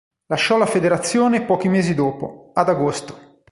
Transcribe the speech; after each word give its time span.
Lasciò 0.31 0.57
la 0.57 0.65
federazione 0.65 1.45
pochi 1.45 1.67
mesi 1.67 1.93
dopo, 1.93 2.49
ad 2.55 2.69
agosto. 2.69 3.43